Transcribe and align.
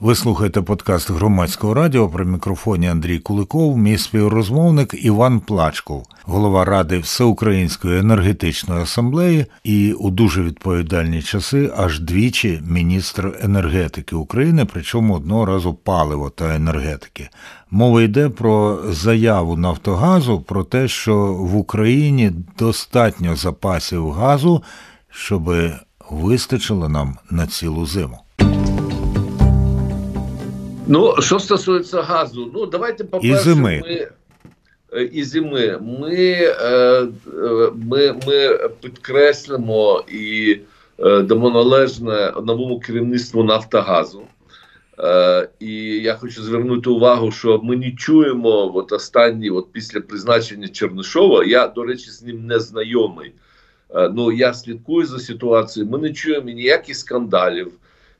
Ви 0.00 0.14
слухаєте 0.14 0.62
подкаст 0.62 1.10
громадського 1.10 1.74
радіо 1.74 2.08
при 2.08 2.24
мікрофоні 2.24 2.88
Андрій 2.88 3.18
Куликов, 3.18 3.78
мій 3.78 3.98
співрозмовник 3.98 5.04
Іван 5.04 5.40
Плачков, 5.40 6.06
голова 6.24 6.64
ради 6.64 6.98
Всеукраїнської 6.98 7.98
енергетичної 7.98 8.82
асамблеї 8.82 9.46
і 9.64 9.92
у 9.92 10.10
дуже 10.10 10.42
відповідальні 10.42 11.22
часи 11.22 11.72
аж 11.76 12.00
двічі 12.00 12.62
міністр 12.66 13.38
енергетики 13.42 14.16
України, 14.16 14.66
причому 14.72 15.14
одного 15.14 15.46
разу 15.46 15.74
паливо 15.74 16.30
та 16.30 16.54
енергетики. 16.54 17.28
Мова 17.70 18.02
йде 18.02 18.28
про 18.28 18.80
заяву 18.88 19.56
Нафтогазу 19.56 20.40
про 20.40 20.64
те, 20.64 20.88
що 20.88 21.16
в 21.34 21.56
Україні 21.56 22.32
достатньо 22.58 23.36
запасів 23.36 24.10
газу, 24.10 24.62
щоб 25.10 25.54
вистачило 26.10 26.88
нам 26.88 27.16
на 27.30 27.46
цілу 27.46 27.86
зиму. 27.86 28.18
Ну, 30.88 31.14
що 31.18 31.38
стосується 31.38 32.02
газу, 32.02 32.50
ну 32.54 32.66
давайте 32.66 33.04
по 33.04 33.18
І 33.18 33.34
зими. 33.34 33.82
ми 33.86 34.08
е, 34.92 35.02
і 35.02 35.24
зими. 35.24 35.78
Ми, 35.82 36.16
е, 36.16 36.54
е, 36.64 37.70
ми, 37.74 38.12
ми 38.26 38.68
підкреслимо 38.80 40.04
і 40.08 40.58
дамо 40.98 41.50
належне 41.50 42.32
новому 42.44 42.80
керівництву 42.80 43.44
Нафтогазу. 43.44 44.22
І 45.60 45.74
я 45.84 46.14
хочу 46.14 46.42
звернути 46.42 46.90
увагу, 46.90 47.30
що 47.30 47.60
ми 47.64 47.76
не 47.76 47.92
чуємо 47.92 48.76
от 48.76 48.92
останні, 48.92 49.50
от 49.50 49.72
після 49.72 50.00
призначення 50.00 50.68
Чернишова. 50.68 51.44
Я, 51.44 51.66
до 51.66 51.84
речі, 51.84 52.10
з 52.10 52.22
ним 52.22 52.46
не 52.46 52.58
знайомий. 52.58 53.32
Ну 53.94 54.32
я 54.32 54.54
слідкую 54.54 55.06
за 55.06 55.18
ситуацією. 55.18 55.92
Ми 55.92 55.98
не 55.98 56.12
чуємо 56.12 56.50
ніяких 56.50 56.96
скандалів 56.96 57.72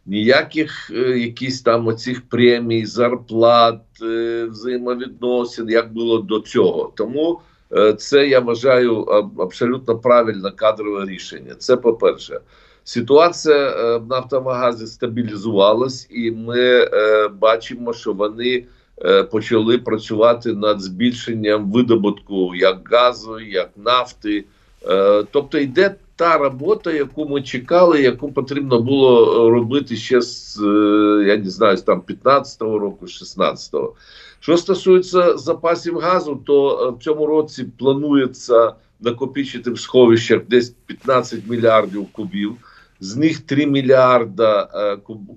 ніяких 0.09 0.91
е, 0.91 1.19
якісь 1.19 1.62
там 1.62 1.87
оцих 1.87 2.28
премій, 2.28 2.87
зарплат, 2.87 3.81
е, 4.03 4.45
взаємовідносин, 4.45 5.69
як 5.69 5.92
було 5.92 6.19
до 6.19 6.41
цього. 6.41 6.92
Тому 6.97 7.41
е, 7.73 7.92
це 7.92 8.28
я 8.28 8.41
вважаю 8.41 9.00
абсолютно 9.39 9.98
правильне 9.98 10.50
кадрове 10.50 11.05
рішення. 11.05 11.55
Це 11.55 11.77
по-перше. 11.77 12.41
Ситуація 12.84 13.56
е, 13.56 13.97
в 13.98 14.06
Нафтомагазі 14.06 14.87
стабілізувалась, 14.87 16.06
і 16.11 16.31
ми 16.31 16.61
е, 16.61 17.28
бачимо, 17.28 17.93
що 17.93 18.12
вони 18.12 18.65
е, 19.05 19.22
почали 19.22 19.78
працювати 19.78 20.53
над 20.53 20.81
збільшенням 20.81 21.70
видобутку 21.70 22.55
як 22.55 22.89
газу, 22.91 23.41
як 23.41 23.70
нафти. 23.77 24.45
Е, 24.89 25.25
тобто 25.31 25.59
йде 25.59 25.95
та 26.19 26.39
робота, 26.39 26.93
яку 26.93 27.29
ми 27.29 27.43
чекали, 27.43 28.03
яку 28.03 28.33
потрібно 28.33 28.83
було 28.83 29.23
е, 29.23 29.51
робити 29.51 29.97
ще 29.97 30.21
з 30.21 30.61
е, 30.61 31.25
я 31.27 31.37
не 31.37 31.51
знаю, 31.51 31.77
там 31.77 32.03
15-го 32.09 32.79
року, 32.79 33.07
16-го. 33.07 33.95
Що 34.41 34.57
стосується 34.57 35.37
запасів 35.37 35.99
газу, 35.99 36.43
то 36.47 36.87
е, 36.87 36.99
в 36.99 37.03
цьому 37.03 37.27
році 37.27 37.67
планується 37.79 38.73
накопичити 39.01 39.71
в 39.71 39.81
сховищах 39.81 40.41
десь 40.49 40.71
15 40.87 41.41
мільярдів 41.47 42.07
кубів. 42.13 42.57
З 43.01 43.17
них 43.17 43.41
3 43.41 43.67
мільярда 43.67 44.69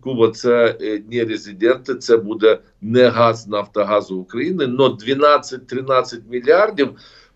куба 0.02 0.32
це 0.32 0.78
не 1.12 1.26
резиденти, 1.26 1.96
це 1.96 2.18
буде 2.18 2.59
не 2.82 3.08
газ 3.08 3.48
Нафтогазу 3.48 4.18
України, 4.18 4.66
але 4.80 4.90
12-13 4.90 6.20
мільярдів 6.30 6.90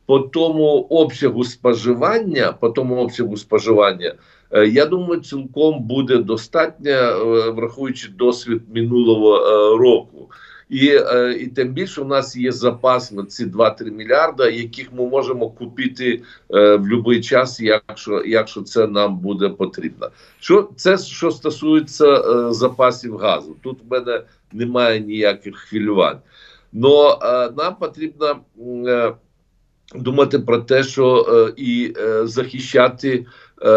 по 0.05 0.19
тому 0.19 0.87
обсягу 0.89 1.43
споживання, 1.43 2.51
по 2.51 2.69
тому 2.69 2.95
обсягу 2.95 3.37
споживання, 3.37 4.13
е, 4.51 4.67
я 4.67 4.85
думаю, 4.85 5.21
цілком 5.21 5.83
буде 5.83 6.17
достатньо, 6.17 6.91
е, 6.91 7.49
враховуючи 7.49 8.09
досвід 8.09 8.61
минулого 8.75 9.37
е, 9.37 9.77
року. 9.77 10.29
І 10.69 10.85
і 11.39 11.47
тим 11.47 11.73
більше 11.73 12.01
у 12.01 12.05
нас 12.05 12.35
є 12.35 12.51
запас 12.51 13.11
на 13.11 13.25
ці 13.25 13.45
2-3 13.45 13.91
мільярда, 13.91 14.49
яких 14.49 14.93
ми 14.93 15.05
можемо 15.09 15.49
купити 15.49 16.21
в 16.49 16.77
будь-який 16.77 17.21
час, 17.21 17.59
якщо 17.59 18.23
якщо 18.25 18.61
це 18.61 18.87
нам 18.87 19.17
буде 19.17 19.49
потрібно. 19.49 20.09
Що 20.39 20.69
це 20.75 20.97
що 20.97 21.31
стосується 21.31 22.23
запасів 22.53 23.17
газу? 23.17 23.55
Тут 23.61 23.77
в 23.83 23.91
мене 23.91 24.21
немає 24.53 24.99
ніяких 24.99 25.55
хвилювань. 25.55 26.19
Но 26.73 27.19
нам 27.57 27.75
потрібно 27.75 28.35
думати 29.95 30.39
про 30.39 30.57
те, 30.57 30.83
що 30.83 31.25
е, 31.29 31.53
і 31.61 31.93
е, 31.97 32.27
захищати 32.27 33.25
е, 33.61 33.69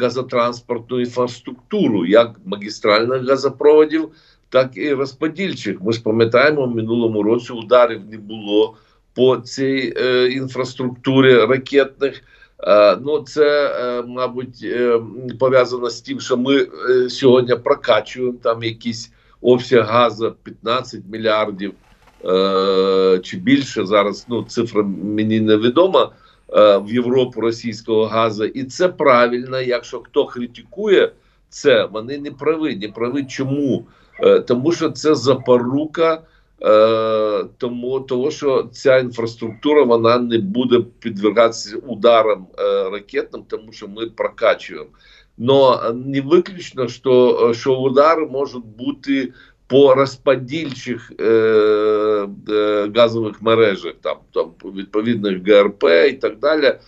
газотранспортну 0.00 1.00
інфраструктуру, 1.00 2.06
як 2.06 2.36
магістральних 2.44 3.28
газопроводів, 3.28 4.08
так 4.48 4.70
і 4.74 4.94
розподільчих. 4.94 5.76
Ми 5.80 5.92
ж 5.92 6.02
пам'ятаємо, 6.02 6.66
в 6.66 6.74
минулому 6.76 7.22
році 7.22 7.52
ударів 7.52 8.00
не 8.10 8.18
було 8.18 8.76
по 9.14 9.36
цій 9.36 9.94
е, 9.96 10.28
інфраструктурі 10.28 11.34
ракетних. 11.34 12.22
Е, 12.66 12.96
ну, 12.96 13.20
це, 13.20 13.76
е, 13.80 14.02
мабуть, 14.02 14.60
е, 14.64 15.00
пов'язано 15.38 15.90
з 15.90 16.00
тим, 16.00 16.20
що 16.20 16.36
ми 16.36 16.66
сьогодні 17.08 17.56
прокачуємо 17.56 18.38
там 18.42 18.62
якийсь 18.62 19.12
обсяг 19.40 19.86
газу 19.86 20.36
15 20.42 21.00
мільярдів. 21.12 21.72
Е, 22.24 23.20
чи 23.22 23.36
більше 23.36 23.86
зараз 23.86 24.26
ну 24.28 24.42
цифра 24.42 24.82
мені 24.82 25.40
невідома 25.40 26.10
е, 26.48 26.78
в 26.78 26.92
Європу 26.92 27.40
російського 27.40 28.04
газу, 28.04 28.44
і 28.44 28.64
це 28.64 28.88
правильно. 28.88 29.60
Якщо 29.60 29.98
хто 29.98 30.26
критикує 30.26 31.12
це, 31.48 31.84
вони 31.84 32.18
не 32.18 32.30
праві. 32.30 32.76
Не 32.76 32.88
праві 32.88 33.24
чому? 33.24 33.86
Е, 34.20 34.40
тому 34.40 34.72
що 34.72 34.90
це 34.90 35.14
запорука. 35.14 36.22
Тому 37.58 38.00
того, 38.00 38.30
що 38.30 38.68
ця 38.72 38.98
інфраструктура 38.98 39.82
вона 39.82 40.18
не 40.18 40.38
буде 40.38 40.80
підвергатися 40.98 41.76
ударам 41.76 42.46
ракетним, 42.92 43.44
тому 43.48 43.72
що 43.72 43.88
ми 43.88 44.06
прокачуємо. 44.06 44.86
Но 45.38 45.82
не 46.06 46.20
виключно, 46.20 46.88
що 46.88 47.52
що 47.54 47.76
удари 47.76 48.26
можуть 48.26 48.64
бути 48.64 49.32
по 49.72 49.94
розподільчих 49.94 51.12
е, 51.20 51.24
е, 51.24 52.90
газових 52.94 53.42
мережах, 53.42 53.92
там 54.00 54.16
там 54.32 54.46
відповідних 54.76 55.48
ГРП 55.48 55.84
і 56.10 56.12
так 56.12 56.38
далі, 56.38 56.64
е, 56.64 56.78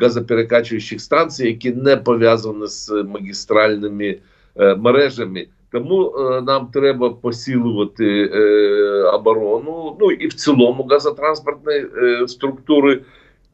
газоперекачуючих 0.00 1.00
станцій, 1.00 1.46
які 1.46 1.72
не 1.72 1.96
пов'язані 1.96 2.66
з 2.66 2.90
магістральними 2.90 4.18
е, 4.56 4.74
мережами. 4.74 5.46
Тому 5.72 6.14
е, 6.18 6.40
нам 6.40 6.66
треба 6.66 7.10
посилувати 7.10 8.30
е, 8.34 8.42
оборону, 9.02 9.96
ну 10.00 10.10
і 10.10 10.26
в 10.26 10.34
цілому 10.34 10.82
газотранспортної 10.90 11.86
е, 11.96 12.28
структури. 12.28 13.00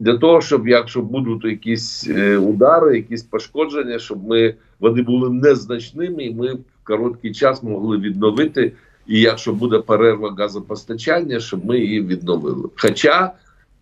Для 0.00 0.18
того, 0.18 0.40
щоб 0.40 0.68
якщо 0.68 1.02
будуть 1.02 1.44
якісь 1.44 2.08
е, 2.08 2.36
удари, 2.36 2.96
якісь 2.96 3.22
пошкодження, 3.22 3.98
щоб 3.98 4.28
ми 4.28 4.54
вони 4.80 5.02
були 5.02 5.30
незначними, 5.30 6.24
і 6.24 6.34
ми 6.34 6.58
короткий 6.84 7.32
час 7.32 7.62
могли 7.62 7.98
відновити. 7.98 8.72
І 9.06 9.20
якщо 9.20 9.52
буде 9.52 9.78
перерва 9.78 10.34
газопостачання, 10.38 11.40
щоб 11.40 11.66
ми 11.66 11.78
її 11.78 12.02
відновили. 12.02 12.68
Хоча 12.76 13.32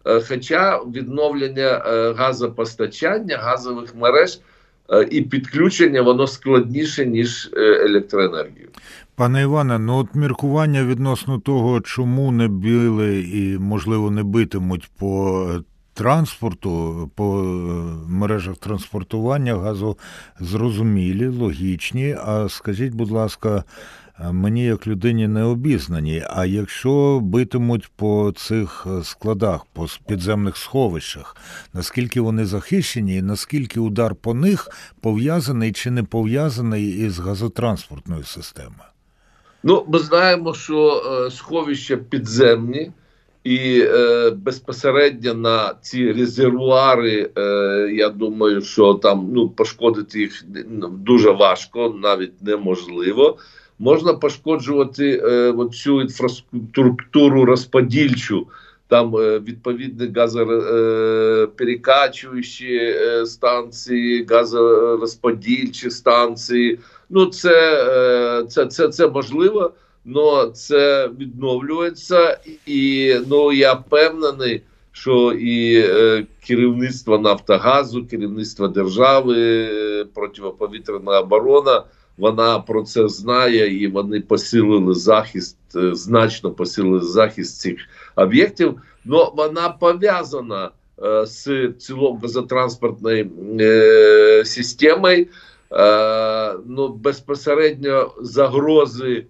е, 0.06 0.20
хоча 0.28 0.78
відновлення 0.78 1.82
е, 1.86 2.12
газопостачання 2.12 3.36
газових 3.36 3.94
мереж 3.96 4.40
е, 4.90 5.08
і 5.10 5.22
підключення 5.22 6.02
воно 6.02 6.26
складніше 6.26 7.06
ніж 7.06 7.50
електроенергію. 7.56 8.68
Пане 9.14 9.42
Іване, 9.42 9.78
ну 9.78 9.96
от 9.96 10.14
міркування 10.14 10.84
відносно 10.84 11.38
того, 11.38 11.80
чому 11.80 12.32
не 12.32 12.48
били 12.48 13.20
і 13.20 13.58
можливо 13.58 14.10
не 14.10 14.22
битимуть 14.22 14.90
по 14.98 15.48
транспорту, 15.94 17.10
по 17.14 17.24
мережах 18.08 18.56
транспортування 18.56 19.56
газу 19.56 19.98
зрозумілі, 20.40 21.28
логічні. 21.28 22.16
А 22.24 22.48
скажіть, 22.48 22.94
будь 22.94 23.10
ласка 23.10 23.64
мені 24.30 24.64
як 24.64 24.86
людині 24.86 25.28
не 25.28 25.42
обізнані. 25.42 26.24
А 26.30 26.46
якщо 26.46 27.20
битимуть 27.22 27.90
по 27.96 28.32
цих 28.36 28.86
е, 28.90 29.04
складах, 29.04 29.66
по 29.72 29.86
підземних 30.06 30.56
сховищах, 30.56 31.36
наскільки 31.74 32.20
вони 32.20 32.46
захищені, 32.46 33.16
і 33.16 33.22
наскільки 33.22 33.80
удар 33.80 34.14
по 34.14 34.34
них 34.34 34.68
пов'язаний 35.00 35.72
чи 35.72 35.90
не 35.90 36.02
пов'язаний 36.02 36.84
із 36.84 37.18
газотранспортною 37.18 38.24
системою? 38.24 38.90
Ну, 39.62 39.84
ми 39.88 39.98
знаємо, 39.98 40.54
що 40.54 41.02
е, 41.26 41.30
сховища 41.30 41.96
підземні. 41.96 42.92
І 43.44 43.80
е, 43.80 44.30
безпосередньо 44.30 45.34
на 45.34 45.74
ці 45.80 46.12
резервуари, 46.12 47.30
е, 47.36 47.42
я 47.92 48.08
думаю, 48.08 48.62
що 48.62 48.94
там 48.94 49.28
ну 49.32 49.48
пошкодити 49.48 50.20
їх 50.20 50.44
дуже 50.90 51.30
важко, 51.30 51.94
навіть 52.02 52.42
неможливо 52.42 53.38
можна 53.82 54.14
пошкоджувати 54.14 55.22
е, 55.24 55.54
цю 55.72 56.00
інфраструктуру 56.00 57.44
розподільчу. 57.44 58.46
там 58.88 59.16
е, 59.16 59.38
відповідні 59.38 60.12
газоперекачуючі 60.16 62.76
е, 62.76 63.26
станції, 63.26 64.26
газорозподільчі 64.30 65.90
станції. 65.90 66.78
Ну, 67.10 67.26
це, 67.26 67.84
е, 67.88 68.44
це, 68.44 68.66
це, 68.66 68.88
це 68.88 69.08
можливо, 69.08 69.72
але 70.06 70.50
це 70.50 71.08
відновлюється, 71.08 72.38
і 72.66 73.14
ну 73.28 73.52
я 73.52 73.72
впевнений, 73.72 74.62
що 74.92 75.32
і 75.32 75.80
е, 75.80 76.26
керівництво 76.46 77.18
Нафтогазу, 77.18 78.06
керівництво 78.06 78.68
держави, 78.68 79.36
е, 79.38 80.04
протиповітряна 80.14 81.20
оборона. 81.20 81.84
Вона 82.18 82.58
про 82.58 82.82
це 82.82 83.08
знає, 83.08 83.82
і 83.82 83.88
вони 83.88 84.20
посилили 84.20 84.94
захист, 84.94 85.56
е, 85.76 85.94
значно 85.94 86.50
посилили 86.50 87.00
захист 87.00 87.60
цих 87.60 87.76
об'єктів. 88.16 88.80
Но 89.04 89.32
вона 89.36 89.68
пов'язана 89.68 90.70
е, 91.04 91.26
з 91.26 91.68
цілом 91.78 92.18
газотранспортною 92.22 93.30
е, 93.60 94.42
системою. 94.44 95.26
Е, 95.72 96.54
ну, 96.66 96.88
безпосередньо 96.88 98.14
загрози 98.20 99.26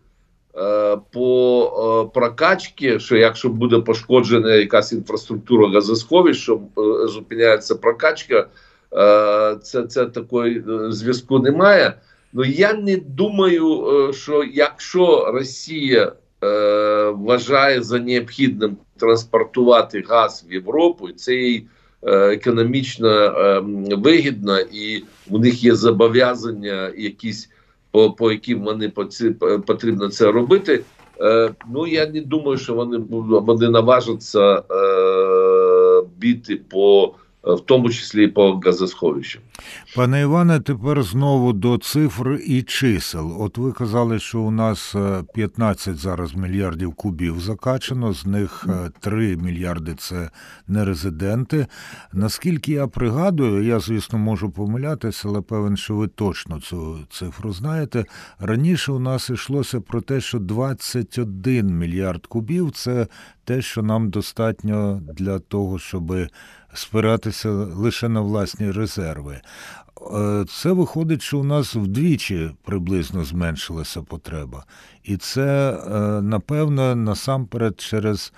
по 1.12 2.08
е, 2.08 2.14
прокачці, 2.14 3.00
що 3.00 3.16
якщо 3.16 3.48
буде 3.48 3.78
пошкоджена 3.78 4.54
якась 4.54 4.92
інфраструктура 4.92 5.68
газосховищ, 5.68 6.42
що 6.42 6.60
е, 6.78 7.08
зупиняється 7.08 7.74
прокачка, 7.74 8.46
е, 8.92 9.56
це, 9.62 9.82
це 9.82 10.06
такої 10.06 10.58
е, 10.58 10.92
зв'язку 10.92 11.38
немає. 11.38 11.94
Ну 12.32 12.44
я 12.44 12.72
не 12.72 12.96
думаю, 12.96 13.86
е, 14.08 14.12
що 14.12 14.44
якщо 14.44 15.30
Росія 15.34 16.12
е, 16.44 17.10
вважає 17.10 17.82
за 17.82 17.98
необхідним 17.98 18.76
транспортувати 18.96 20.04
газ 20.08 20.46
в 20.48 20.52
Європу, 20.52 21.08
це 21.12 21.34
їй 21.34 21.66
е, 22.02 22.16
економічно 22.16 23.08
е, 23.08 23.60
вигідно, 23.96 24.60
і 24.60 25.04
у 25.30 25.38
них 25.38 25.64
є 25.64 25.74
зобов'язання, 25.74 26.92
якісь 26.96 27.48
по, 27.92 28.10
по 28.10 28.32
яким 28.32 28.64
вони 28.64 28.88
по 28.88 29.06
потрібно 29.66 30.08
це 30.08 30.32
робити. 30.32 30.84
Е, 31.20 31.54
ну 31.72 31.86
я 31.86 32.06
не 32.06 32.20
думаю, 32.20 32.58
що 32.58 32.74
вони 32.74 32.98
вони 33.20 33.68
наважаться 33.68 34.62
е, 34.70 36.02
біти 36.18 36.56
по 36.56 37.14
в 37.44 37.60
тому 37.60 37.90
числі 37.90 38.24
і 38.24 38.28
по 38.28 38.60
газосховищам. 38.64 39.42
Пане 39.96 40.20
Іване, 40.20 40.60
тепер 40.60 41.02
знову 41.02 41.52
до 41.52 41.78
цифр 41.78 42.40
і 42.46 42.62
чисел. 42.62 43.42
От 43.42 43.58
ви 43.58 43.72
казали, 43.72 44.18
що 44.18 44.40
у 44.40 44.50
нас 44.50 44.94
е, 44.94 45.24
15 45.34 45.96
зараз 45.96 46.34
мільярдів 46.34 46.94
кубів 46.94 47.40
закачано, 47.40 48.12
з 48.12 48.26
них 48.26 48.66
е, 48.68 48.90
3 49.00 49.36
мільярди 49.36 49.94
це 49.94 50.30
нерезиденти. 50.68 51.66
Наскільки 52.12 52.72
я 52.72 52.86
пригадую, 52.86 53.64
я, 53.64 53.80
звісно, 53.80 54.18
можу 54.18 54.50
помилятися, 54.50 55.28
але 55.28 55.40
певен, 55.40 55.76
що 55.76 55.94
ви 55.94 56.08
точно 56.08 56.60
цю 56.60 56.98
цифру 57.10 57.52
знаєте. 57.52 58.04
Раніше 58.38 58.92
у 58.92 58.98
нас 58.98 59.30
йшлося 59.30 59.80
про 59.80 60.00
те, 60.00 60.20
що 60.20 60.38
21 60.38 61.78
мільярд 61.78 62.26
кубів 62.26 62.70
це 62.70 63.06
те, 63.44 63.62
що 63.62 63.82
нам 63.82 64.10
достатньо 64.10 65.02
для 65.16 65.38
того, 65.38 65.78
щоб 65.78 66.14
спиратися 66.74 67.50
лише 67.50 68.08
на 68.08 68.20
власні 68.20 68.70
резерви. 68.70 69.40
Е, 70.14 70.44
Це 70.48 70.72
виходить, 70.72 71.22
що 71.22 71.38
у 71.38 71.44
нас 71.44 71.74
вдвічі 71.74 72.50
приблизно 72.64 73.24
зменшилася 73.24 74.02
потреба. 74.02 74.64
І 75.04 75.16
це, 75.16 75.70
е, 75.70 76.22
напевно, 76.22 76.96
насамперед 76.96 77.80
через 77.80 78.32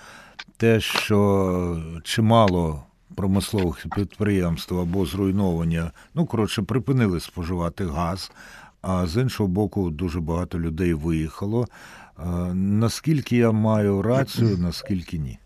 те, 0.56 0.80
що 0.80 1.82
чимало 2.04 2.82
промислових 3.14 3.86
підприємств 3.96 4.78
або 4.78 5.06
зруйновані, 5.06 5.82
ну, 6.14 6.26
коротше, 6.26 6.62
припинили 6.62 7.20
споживати 7.20 7.86
газ, 7.86 8.32
а 8.82 9.06
з 9.06 9.16
іншого 9.22 9.48
боку, 9.48 9.90
дуже 9.90 10.20
багато 10.20 10.60
людей 10.60 10.94
виїхало. 10.94 11.66
Наскільки 12.54 13.36
я 13.36 13.52
маю 13.52 14.02
рацію, 14.02 14.58
наскільки 14.58 15.18
ні? 15.18 15.38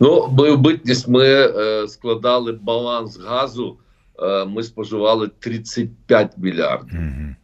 Ну, 0.00 0.28
мою 0.38 0.56
битність 0.56 1.08
ми 1.08 1.24
е, 1.26 1.88
складали 1.88 2.52
баланс 2.52 3.18
газу. 3.18 3.76
Е, 4.22 4.44
ми 4.44 4.62
споживали 4.62 5.30
35 5.38 6.32
мільярдів. 6.38 6.98
Угу. 6.98 7.34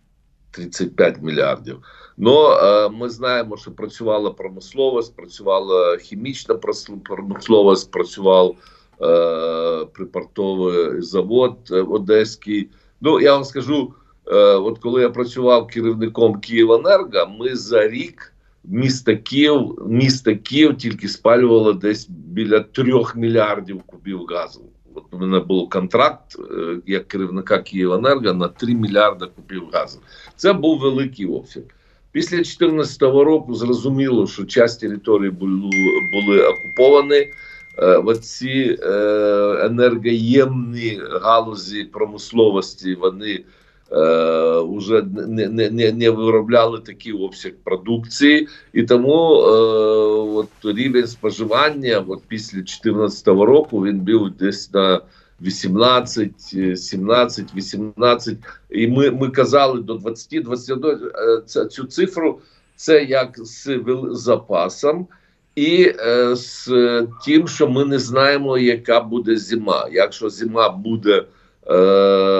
35 0.50 1.22
мільярдів. 1.22 1.78
Ну 2.16 2.50
е, 2.50 2.88
ми 2.88 3.10
знаємо, 3.10 3.56
що 3.56 3.70
працювала 3.70 4.30
промисловість, 4.30 5.16
працювала 5.16 5.96
хімічна 5.96 6.54
промисловість, 7.04 7.90
працював 7.90 8.56
е, 9.02 9.84
припортовий 9.84 11.02
завод 11.02 11.56
одеський. 11.70 12.68
Ну 13.00 13.20
я 13.20 13.32
вам 13.32 13.44
скажу, 13.44 13.94
от 14.36 14.78
коли 14.78 15.02
я 15.02 15.10
працював 15.10 15.66
керівником 15.66 16.40
Київенерго, 16.40 17.32
ми 17.38 17.56
за 17.56 17.88
рік 17.88 18.32
місто 18.64 19.16
Київ, 19.16 19.78
місто 19.86 20.36
Київ 20.42 20.76
тільки 20.76 21.08
спалювало 21.08 21.72
десь 21.72 22.08
біля 22.08 22.60
трьох 22.60 23.16
мільярдів 23.16 23.82
кубів 23.82 24.26
газу. 24.28 24.64
От 24.94 25.04
у 25.10 25.18
мене 25.18 25.40
був 25.40 25.68
контракт 25.68 26.36
е, 26.38 26.76
як 26.86 27.08
керівника 27.08 27.58
Київенерго 27.58 28.34
на 28.34 28.48
3 28.48 28.74
мільярди 28.74 29.26
кубів 29.36 29.62
газу. 29.72 29.98
Це 30.36 30.52
був 30.52 30.78
великий 30.78 31.26
обсяг. 31.26 31.62
Після 32.12 32.36
2014 32.36 33.02
року 33.02 33.54
зрозуміло, 33.54 34.26
що 34.26 34.44
часть 34.44 34.80
території 34.80 35.30
були, 35.30 35.70
були 36.12 36.42
окуповані. 36.42 37.28
Е, 37.78 37.96
Оці 37.96 38.78
е, 38.82 39.66
енергоємні 39.66 41.00
галузі 41.22 41.84
промисловості 41.84 42.94
вони 42.94 43.32
е, 43.32 43.42
вже 43.90 45.02
не, 45.28 45.48
не, 45.48 45.70
не, 45.70 45.92
не 45.92 46.10
виробляли 46.10 46.80
такий 46.80 47.12
обсяг 47.12 47.52
продукції, 47.64 48.48
і 48.72 48.82
тому 48.82 49.40
е, 49.40 49.48
от 50.38 50.48
рівень 50.64 51.06
споживання 51.06 52.04
от 52.08 52.22
після 52.28 52.58
2014 52.58 53.26
року 53.28 53.84
він 53.84 54.00
був 54.00 54.30
десь 54.30 54.72
на 54.72 55.00
18, 55.42 56.30
е, 56.56 56.76
17, 56.76 57.54
18. 57.56 58.36
І 58.70 58.88
ми, 58.88 59.10
ми 59.10 59.28
казали 59.28 59.82
до 59.82 59.94
20, 59.94 60.42
21, 60.42 61.10
е, 61.56 61.66
цю 61.66 61.84
цифру 61.84 62.40
це 62.76 63.04
як 63.04 63.34
з 63.36 63.80
запасом. 64.10 65.06
І 65.54 65.92
е, 65.98 66.36
з 66.36 66.68
тим, 67.24 67.48
що 67.48 67.68
ми 67.68 67.84
не 67.84 67.98
знаємо, 67.98 68.58
яка 68.58 69.00
буде 69.00 69.36
зима. 69.36 69.88
Якщо 69.92 70.30
зима 70.30 70.68
буде 70.68 71.16
е, 71.16 71.24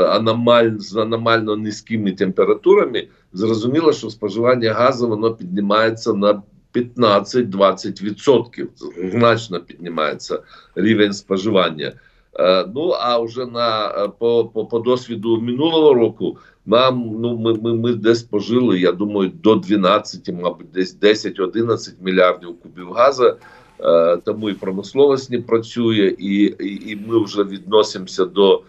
аномаль, 0.09 0.71
з 0.79 0.97
аномально 0.97 1.57
низькими 1.57 2.13
температурами, 2.13 3.09
зрозуміло, 3.33 3.93
що 3.93 4.11
споживання 4.11 4.73
газу 4.73 5.09
воно 5.09 5.35
піднімається 5.35 6.13
на 6.13 6.43
15-20%. 6.75 8.67
Значно 9.11 9.61
піднімається 9.61 10.43
рівень 10.75 11.13
споживання. 11.13 11.93
Е, 12.35 12.67
ну 12.75 12.91
а 13.01 13.19
вже 13.19 13.47
на 13.47 13.89
е, 13.89 14.09
по, 14.19 14.45
по, 14.45 14.65
по 14.65 14.79
досвіду 14.79 15.41
минулого 15.41 15.95
року 15.95 16.39
нам 16.67 17.17
ну 17.21 17.39
ми, 17.39 17.55
ми, 17.55 17.75
ми 17.75 17.95
десь 17.95 18.23
пожили, 18.23 18.81
я 18.81 18.93
думаю, 18.93 19.33
до 19.43 19.55
12, 19.55 20.33
мабуть, 20.33 20.71
десь 20.75 20.99
10-11 21.01 21.91
мільярдів 22.01 22.61
кубів 22.63 22.93
газу. 22.93 23.35
Е, 23.81 24.17
тому 24.17 24.51
і 24.51 24.55
промисловість 24.55 25.31
не 25.31 25.41
працює, 25.41 26.17
і, 26.19 26.43
і, 26.43 26.91
і 26.93 26.99
ми 27.07 27.25
вже 27.25 27.45
відносимося 27.45 28.25
до 28.25 28.57
е, 28.57 28.61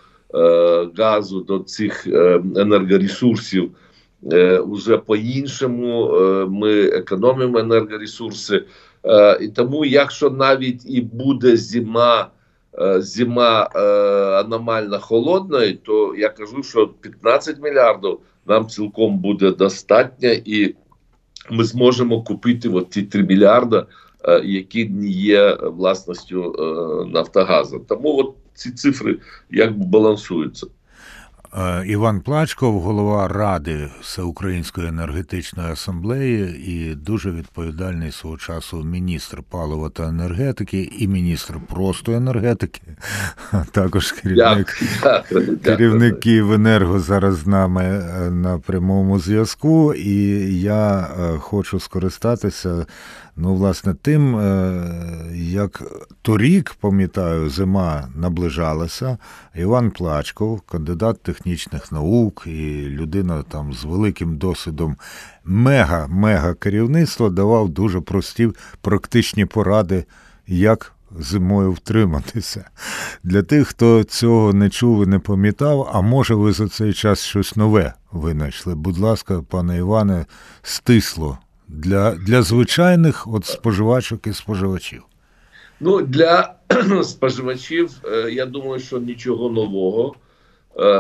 газу, 0.98 1.42
до 1.42 1.60
цих 1.60 2.08
е, 2.08 2.42
енергоресурсів 2.56 3.72
е, 4.32 4.60
уже 4.60 4.98
по-іншому. 4.98 6.12
Е, 6.16 6.46
ми 6.46 6.82
економимо 6.84 7.60
енергоресурси. 7.60 8.64
Е, 9.06 9.38
і 9.42 9.48
тому, 9.48 9.86
якщо 9.86 10.30
навіть 10.30 10.82
і 10.90 11.02
буде 11.02 11.58
зима. 11.58 12.28
е, 12.80 13.02
Зима 13.02 13.70
е, 13.76 13.80
аномально 14.46 15.00
холодна, 15.00 15.74
то 15.84 16.16
я 16.18 16.30
кажу, 16.30 16.64
що 16.64 16.88
15 16.88 17.58
мільярдів 17.64 18.20
нам 18.46 18.68
цілком 18.68 19.18
буде 19.18 19.52
достатньо, 19.52 20.30
і 20.46 20.76
ми 21.52 21.64
зможемо 21.64 22.24
купити 22.24 22.70
от 22.70 22.90
ті 22.90 23.04
3 23.04 23.24
мільярди, 23.24 23.84
е, 24.24 24.42
які 24.46 24.90
не 24.90 25.08
є 25.08 25.58
власністю 25.62 26.56
е, 26.60 27.12
Нафтогазу. 27.14 27.80
Тому 27.90 28.18
от 28.20 28.34
ці 28.60 28.72
цифри 28.72 29.20
якби 29.50 29.86
балансуються. 29.86 30.68
Е, 31.58 31.84
Іван 31.86 32.22
Плачков, 32.22 32.82
голова 32.82 33.28
Ради 33.28 33.90
Всеукраїнської 34.02 34.88
енергетичної 34.88 35.72
асамблеї 35.72 36.72
і 36.72 36.96
дуже 36.96 37.32
відповідальний 37.32 38.12
свого 38.12 38.38
часу 38.38 38.84
міністр 38.84 39.44
палива 39.50 39.90
та 39.90 40.04
енергетики 40.04 40.90
і 40.98 41.08
міністр 41.08 41.54
просто 41.74 42.12
енергетики, 42.12 42.82
а 43.52 43.64
також 43.72 44.12
керівник 44.12 44.84
Керівник. 45.64 46.20
Київенерго 46.20 47.00
зараз 47.00 47.38
з 47.38 47.48
нами 47.48 47.84
е, 47.84 48.30
на 48.32 48.60
прямому 48.60 49.20
зв'язку, 49.20 49.94
і 49.94 50.16
я 50.62 51.00
е, 51.00 51.38
хочу 51.38 51.80
скористатися, 51.80 52.86
ну, 53.36 53.56
власне, 53.56 53.96
тим, 54.02 54.42
як 55.34 55.82
торік, 56.22 56.76
пам'ятаю, 56.82 57.50
зима 57.50 58.08
наближалася. 58.16 59.18
Іван 59.56 59.92
Плачков, 59.92 60.62
кандидат 60.62 61.24
технічних 61.40 61.92
наук 61.92 62.44
і 62.46 62.88
людина 62.90 63.44
там 63.44 63.74
з 63.74 63.84
великим 63.84 64.38
досвідом 64.38 64.96
мега-мега 65.46 66.54
керівництва, 66.54 67.30
давав 67.30 67.70
дуже 67.70 68.02
прості 68.02 68.50
практичні 68.82 69.46
поради, 69.46 70.06
як 70.48 70.94
зимою 71.20 71.72
втриматися. 71.72 72.70
Для 73.24 73.44
тих, 73.44 73.68
хто 73.68 74.04
цього 74.04 74.54
не 74.54 74.70
чув 74.70 75.04
і 75.04 75.08
не 75.08 75.20
пам'ятав, 75.20 75.92
а 75.94 76.02
може 76.02 76.36
ви 76.36 76.52
за 76.52 76.68
цей 76.68 76.94
час 76.94 77.24
щось 77.24 77.56
нове 77.56 77.94
винайшли. 78.12 78.76
Будь 78.76 78.98
ласка, 78.98 79.42
пане 79.50 79.78
Іване, 79.78 80.26
стисло 80.62 81.38
для, 81.68 82.12
для 82.12 82.42
звичайних 82.42 83.28
от 83.28 83.46
споживачок 83.46 84.28
і 84.28 84.34
споживачів. 84.34 85.04
Ну, 85.80 86.02
для 86.02 86.54
споживачів, 87.04 87.92
е, 88.06 88.32
я 88.32 88.46
думаю, 88.46 88.80
що 88.80 89.00
нічого 89.00 89.50
нового 89.50 90.16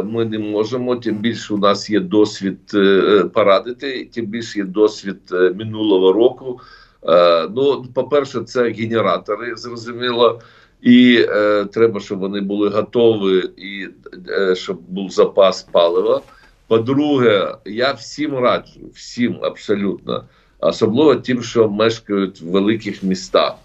ми 0.05 0.25
не 0.25 0.39
можемо. 0.39 0.95
Тим 0.95 1.15
більше 1.15 1.53
у 1.53 1.57
нас 1.57 1.89
є 1.89 1.99
досвід 1.99 2.59
е, 2.73 3.23
порадити, 3.33 4.09
тим 4.13 4.25
більше 4.25 4.59
є 4.59 4.65
досвід 4.65 5.19
е, 5.31 5.53
минулого 5.57 6.13
року. 6.13 6.59
Е, 7.03 7.47
Ну, 7.55 7.85
по-перше, 7.93 8.41
це 8.41 8.69
генератори, 8.69 9.55
зрозуміло. 9.55 10.41
І 10.81 11.25
е, 11.29 11.65
треба, 11.65 11.99
щоб 11.99 12.19
вони 12.19 12.41
були 12.41 12.69
готові, 12.69 13.49
і 13.57 13.87
е, 14.29 14.55
щоб 14.55 14.79
був 14.87 15.09
запас 15.09 15.63
палива. 15.63 16.21
По-друге, 16.67 17.55
я 17.65 17.91
всім 17.91 18.35
раджу, 18.35 18.79
всім 18.93 19.37
абсолютно, 19.41 20.23
особливо 20.59 21.15
тим, 21.15 21.43
що 21.43 21.69
мешкають 21.69 22.41
в 22.41 22.45
великих 22.45 23.03
містах. 23.03 23.55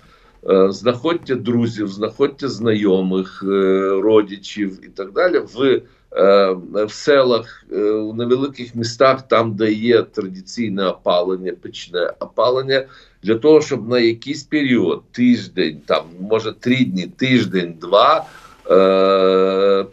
Е, 0.50 0.72
Знаходьте 0.72 1.34
друзів, 1.34 1.88
знаходьте 1.88 2.48
знайомих, 2.48 3.44
е, 3.46 3.88
родичів 4.02 4.86
і 4.86 4.88
так 4.88 5.12
далі. 5.12 5.38
В, 5.38 5.62
е, 5.62 5.82
в 6.14 6.88
селах, 6.88 7.64
е, 7.72 7.76
в 7.92 8.14
невеликих 8.14 8.74
містах, 8.74 9.28
там, 9.28 9.54
де 9.54 9.72
є 9.72 10.02
традиційне 10.02 10.86
опалення, 10.86 11.52
печне 11.62 12.12
опалення, 12.20 12.84
для 13.22 13.34
того, 13.34 13.60
щоб 13.60 13.88
на 13.88 13.98
якийсь 14.00 14.42
період, 14.42 15.02
тиждень, 15.12 15.80
там, 15.86 16.04
може 16.20 16.52
три 16.52 16.84
дні, 16.84 17.06
тиждень, 17.06 17.74
два. 17.80 18.24
е, 18.70 19.84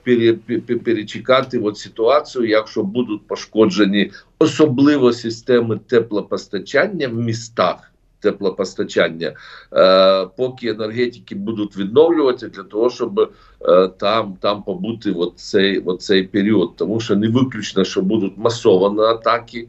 Перечекати 0.85 1.59
от 1.59 1.77
ситуацію, 1.77 2.45
якщо 2.45 2.83
будуть 2.83 3.27
пошкоджені 3.27 4.11
особливо 4.39 5.13
системи 5.13 5.79
теплопостачання 5.87 7.07
в 7.07 7.13
містах 7.13 7.90
теплопостачання, 8.21 9.33
е, 9.73 10.27
поки 10.37 10.67
енергетики 10.67 11.35
будуть 11.35 11.77
відновлювати 11.77 12.47
для 12.47 12.63
того, 12.63 12.89
щоб 12.89 13.31
е, 13.61 13.87
там, 13.87 14.37
там 14.41 14.63
побути 14.63 15.11
от 15.11 15.33
цей, 15.35 15.79
от 15.79 16.01
цей 16.01 16.23
період. 16.23 16.75
Тому 16.75 16.99
що 16.99 17.15
не 17.15 17.29
виключно, 17.29 17.83
що 17.83 18.01
будуть 18.01 18.37
масовані 18.37 19.01
атаки. 19.01 19.67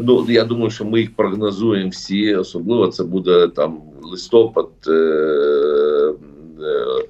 Ну, 0.00 0.26
я 0.28 0.44
думаю, 0.44 0.70
що 0.70 0.84
ми 0.84 1.00
їх 1.00 1.16
прогнозуємо 1.16 1.90
всі, 1.90 2.34
особливо 2.34 2.88
це 2.88 3.04
буде 3.04 3.48
там 3.48 3.80
листопад. 4.02 4.68
Е, 4.88 4.92
е, 6.62 7.06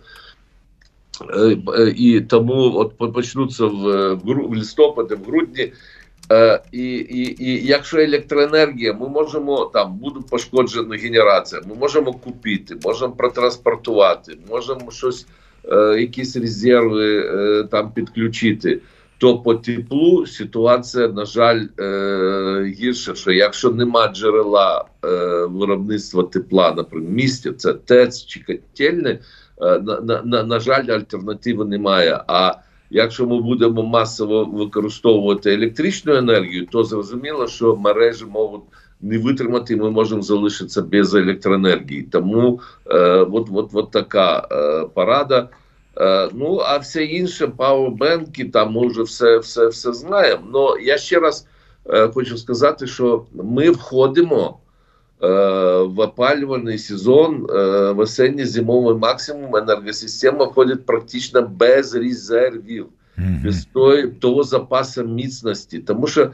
Е, 1.30 1.94
І 1.96 2.20
тому 2.20 2.72
от 2.76 3.12
почнуться 3.14 3.66
в, 3.66 4.14
в 4.14 4.20
в 4.24 4.56
листопаді, 4.56 5.14
в 5.14 5.24
грудні. 5.24 5.72
Е, 6.32 6.62
і, 6.72 6.94
і, 6.96 7.44
і 7.44 7.66
якщо 7.66 7.98
електроенергія, 7.98 8.92
ми 8.92 9.08
можемо 9.08 9.70
там 9.74 9.98
буде 9.98 10.20
пошкоджена 10.30 10.96
генерація, 10.96 11.60
ми 11.68 11.74
можемо 11.74 12.12
купити, 12.12 12.76
можемо 12.84 13.12
протранспортувати, 13.12 14.38
можемо 14.50 14.90
щось, 14.90 15.26
е, 15.64 16.00
якісь 16.00 16.36
резерви 16.36 17.18
е, 17.18 17.64
там 17.64 17.92
підключити. 17.92 18.80
То 19.18 19.38
по 19.38 19.54
теплу 19.54 20.26
ситуація, 20.26 21.08
на 21.08 21.24
жаль, 21.24 21.66
е, 21.80 22.74
гірша, 22.78 23.14
що 23.14 23.32
якщо 23.32 23.70
нема 23.70 24.08
джерела 24.08 24.84
е, 25.04 25.08
виробництва 25.46 26.22
тепла, 26.22 26.74
наприклад, 26.76 27.12
в 27.12 27.14
місті, 27.14 27.52
це 27.52 27.72
ТЕЦ 27.72 28.24
чи 28.24 28.40
котельне, 28.40 29.18
Е, 29.60 29.78
на, 29.78 30.00
на, 30.00 30.22
на, 30.22 30.42
на 30.42 30.60
жаль, 30.60 30.86
альтернативи 30.86 31.64
немає. 31.64 32.20
А 32.28 32.54
якщо 32.90 33.26
ми 33.26 33.40
будемо 33.40 33.82
масово 33.82 34.44
використовувати 34.44 35.54
електричну 35.54 36.14
енергію, 36.14 36.66
то 36.66 36.84
зрозуміло, 36.84 37.46
що 37.46 37.76
мережі 37.76 38.24
можуть 38.24 38.62
не 39.00 39.18
витримати, 39.18 39.74
і 39.74 39.76
ми 39.76 39.90
можемо 39.90 40.22
залишитися 40.22 40.82
без 40.82 41.14
електроенергії. 41.14 42.02
Тому 42.02 42.60
е, 42.86 42.98
от, 43.08 43.48
от, 43.52 43.70
от 43.72 43.90
така 43.90 44.48
е, 44.52 44.88
порада. 44.94 45.48
Е, 46.00 46.28
ну, 46.34 46.60
а 46.64 46.78
все 46.78 47.04
інше, 47.04 47.46
пауербенки, 47.46 48.44
там 48.44 48.72
ми 48.72 48.86
вже 48.86 49.02
все, 49.02 49.38
все, 49.38 49.66
все 49.66 49.92
знаємо. 49.92 50.42
Но 50.52 50.78
я 50.78 50.98
ще 50.98 51.20
раз 51.20 51.46
е, 51.90 52.08
хочу 52.08 52.38
сказати, 52.38 52.86
що 52.86 53.24
ми 53.34 53.70
входимо 53.70 54.58
в 55.20 56.00
опалювальний 56.00 56.78
сезон, 56.78 57.46
е, 57.50 57.92
в 57.92 57.98
осенньо-зимовий 58.00 58.96
максимум 58.96 59.56
енергосистема 59.56 60.44
входить 60.44 60.86
практично 60.86 61.42
без 61.42 61.94
резервів, 61.94 62.86
без 63.44 63.64
той, 63.64 64.10
того 64.10 64.42
запасу 64.42 65.04
міцності. 65.04 65.78
Тому 65.78 66.06
що 66.06 66.32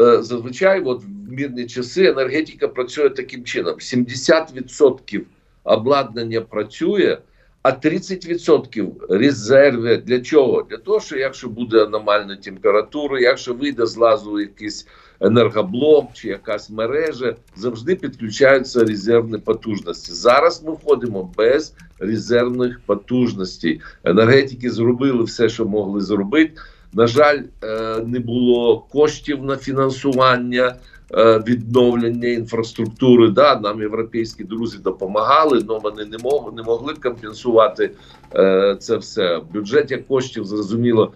е, 0.00 0.22
зазвичай 0.22 0.80
от 0.80 1.04
в 1.04 1.32
мирні 1.32 1.66
часи 1.66 2.06
енергетика 2.06 2.68
працює 2.68 3.10
таким 3.10 3.44
чином: 3.44 3.74
70% 3.74 5.20
обладнання 5.64 6.40
працює. 6.40 7.18
А 7.62 7.70
30% 7.70 8.90
резерви 9.08 9.96
для 9.96 10.20
чого? 10.20 10.62
Для 10.70 10.76
того, 10.76 11.00
що 11.00 11.16
якщо 11.16 11.48
буде 11.48 11.84
аномальна 11.84 12.36
температура, 12.36 13.20
якщо 13.20 13.54
вийде 13.54 13.86
з 13.86 13.96
лазу 13.96 14.40
якийсь 14.40 14.86
енергоблок 15.22 16.06
чи 16.12 16.28
якась 16.28 16.70
мережа, 16.70 17.36
завжди 17.56 17.96
підключаються 17.96 18.84
резервні 18.84 19.38
потужності. 19.38 20.12
Зараз 20.12 20.62
ми 20.66 20.72
входимо 20.72 21.30
без 21.36 21.74
резервних 21.98 22.80
потужностей. 22.86 23.80
Енергетики 24.04 24.70
зробили 24.70 25.24
все, 25.24 25.48
що 25.48 25.66
могли 25.66 26.00
зробити. 26.00 26.52
На 26.92 27.06
жаль, 27.06 27.40
е, 27.64 27.98
не 28.06 28.20
було 28.20 28.78
коштів 28.92 29.44
на 29.44 29.56
фінансування 29.56 30.76
е, 31.14 31.38
відновлення 31.38 32.28
інфраструктури. 32.28 33.30
Да, 33.30 33.60
нам 33.60 33.80
європейські 33.80 34.44
друзі 34.44 34.78
допомагали, 34.78 35.64
але 35.68 35.78
вони 35.78 36.04
не 36.04 36.18
могли, 36.18 36.52
не 36.52 36.62
могли 36.62 36.94
компенсувати 36.94 37.90
е, 38.34 38.76
це 38.80 38.96
все. 38.96 39.36
В 39.36 39.52
бюджеті 39.52 39.96
коштів 39.96 40.44
зрозуміло 40.44 41.12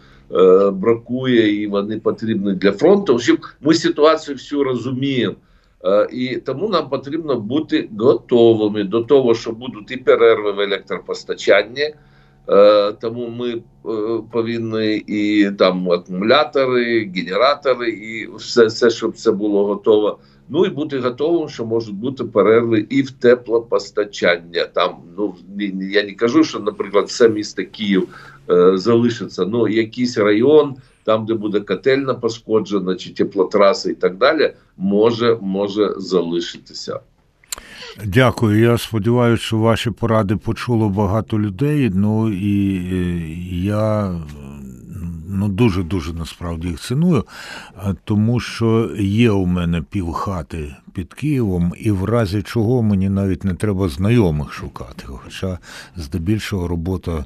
бракує, 0.72 1.62
і 1.62 1.66
вони 1.66 1.98
потрібні 1.98 2.52
для 2.52 2.72
фронту. 2.72 3.14
Общем, 3.14 3.38
Ми 3.60 3.74
ситуацію 3.74 4.34
всю 4.34 4.64
розуміємо. 4.64 5.34
Е, 5.84 6.08
І 6.12 6.36
тому 6.36 6.68
нам 6.68 6.88
потрібно 6.88 7.40
бути 7.40 7.88
готовими 7.98 8.84
до 8.84 9.00
того, 9.00 9.34
що 9.34 9.52
будуть 9.52 9.90
і 9.90 9.96
перерви 9.96 10.52
в 10.52 10.60
електропостачанні. 10.60 11.94
Е, 12.48 12.92
Тому 12.92 13.28
ми 13.28 13.50
е, 13.50 13.60
повинні 14.32 14.96
і 14.96 15.50
там 15.50 15.90
акумулятори, 15.90 17.10
генератори, 17.16 17.90
і 17.90 18.28
все, 18.36 18.66
все, 18.66 18.90
щоб 18.90 19.16
це 19.16 19.32
було 19.32 19.64
готово. 19.66 20.18
Ну 20.48 20.66
і 20.66 20.70
бути 20.70 20.98
готовим, 20.98 21.48
що 21.48 21.66
можуть 21.66 21.94
бути 21.94 22.24
перерви 22.24 22.86
і 22.90 23.02
в 23.02 23.10
теплопостачання. 23.10 24.64
Там 24.64 24.96
ну 25.16 25.34
я 25.80 26.02
не 26.02 26.12
кажу, 26.12 26.44
що, 26.44 26.60
наприклад, 26.60 27.06
все 27.06 27.28
місто 27.28 27.62
Київ 27.72 28.02
е, 28.02 28.35
залишиться. 28.74 29.44
Ну 29.44 29.68
якийсь 29.68 30.18
район, 30.18 30.74
там, 31.04 31.26
де 31.26 31.34
буде 31.34 31.60
котельна 31.60 32.14
пошкоджена, 32.14 32.94
чи 32.94 33.10
теплотраси 33.10 33.90
і 33.90 33.94
так 33.94 34.16
далі, 34.16 34.52
може, 34.76 35.38
може 35.40 35.94
залишитися. 35.96 37.00
Дякую. 38.04 38.60
Я 38.60 38.78
сподіваюся, 38.78 39.42
що 39.42 39.58
ваші 39.58 39.90
поради 39.90 40.36
почуло 40.36 40.88
багато 40.88 41.38
людей. 41.38 41.90
Ну 41.94 42.32
і 42.32 42.76
е, 42.76 43.18
я 43.66 44.14
ну, 45.28 45.48
дуже 45.48 45.82
дуже 45.82 46.12
насправді 46.12 46.68
їх 46.68 46.80
ціную, 46.80 47.24
тому 48.04 48.40
що 48.40 48.90
є 48.98 49.30
у 49.30 49.46
мене 49.46 49.82
півхати 49.82 50.76
під 50.92 51.14
Києвом, 51.14 51.72
і 51.78 51.90
в 51.90 52.04
разі 52.04 52.42
чого 52.42 52.82
мені 52.82 53.08
навіть 53.08 53.44
не 53.44 53.54
треба 53.54 53.88
знайомих 53.88 54.52
шукати. 54.52 55.04
Хоча 55.06 55.58
здебільшого 55.96 56.68
робота 56.68 57.24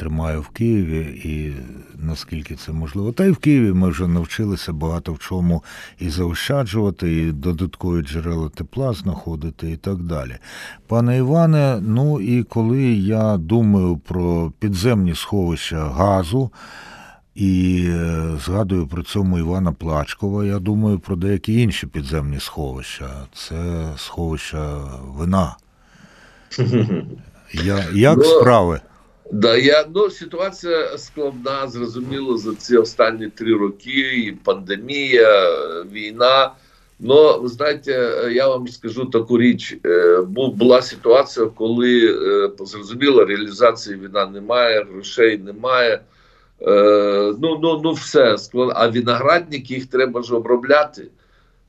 тримає 0.00 0.38
в 0.38 0.48
Києві 0.48 1.20
і 1.24 1.52
наскільки 1.98 2.54
це 2.56 2.72
можливо. 2.72 3.12
Та 3.12 3.24
й 3.24 3.30
в 3.30 3.36
Києві 3.36 3.72
ми 3.72 3.88
вже 3.88 4.08
навчилися 4.08 4.72
багато 4.72 5.12
в 5.12 5.18
чому 5.18 5.64
і 5.98 6.08
заощаджувати, 6.08 7.16
і 7.16 7.32
додаткові 7.32 8.02
джерела 8.02 8.48
тепла 8.48 8.92
знаходити, 8.92 9.70
і 9.70 9.76
так 9.76 9.96
далі. 10.02 10.36
Пане 10.86 11.16
Іване, 11.16 11.78
ну 11.82 12.20
і 12.20 12.42
коли 12.42 12.82
я 12.92 13.36
думаю 13.36 13.96
про 13.96 14.52
підземні 14.58 15.14
сховища 15.14 15.84
газу. 15.84 16.50
І 17.34 17.84
е, 17.88 18.36
згадую 18.44 18.86
при 18.86 19.02
цьому 19.02 19.38
Івана 19.38 19.72
Плачкова. 19.72 20.44
Я 20.44 20.58
думаю 20.58 20.98
про 20.98 21.16
деякі 21.16 21.62
інші 21.62 21.86
підземні 21.86 22.40
сховища. 22.40 23.10
Це 23.34 23.88
сховища 23.96 24.78
вина. 25.06 25.56
Я, 27.52 27.84
як 27.92 28.18
Ну, 28.18 28.24
справи? 28.24 28.80
Да, 29.32 29.56
я 29.56 29.86
ну 29.94 30.10
ситуація 30.10 30.98
складна, 30.98 31.68
зрозуміло, 31.68 32.36
за 32.38 32.54
ці 32.54 32.76
останні 32.76 33.28
три 33.28 33.54
роки. 33.54 34.00
І 34.16 34.32
пандемія, 34.44 35.50
війна. 35.92 36.52
Ну, 36.98 37.40
ви 37.40 37.48
знаєте, 37.48 37.92
я 38.32 38.48
вам 38.48 38.68
скажу 38.68 39.04
таку 39.04 39.38
річ. 39.38 39.76
Е, 39.86 40.20
Була 40.36 40.82
ситуація, 40.82 41.46
коли 41.46 42.06
е, 42.06 42.50
зрозуміло, 42.64 43.24
реалізації 43.24 43.96
війна 43.96 44.26
немає, 44.26 44.86
грошей 44.92 45.38
немає. 45.38 46.00
Е, 46.62 47.34
Ну, 47.42 47.58
ну, 47.62 47.80
ну 47.84 47.92
все 47.92 48.38
склад- 48.38 48.72
А 48.74 48.88
виноградники 48.88 49.74
їх 49.74 49.86
треба 49.86 50.22
ж 50.22 50.34
обробляти. 50.34 51.06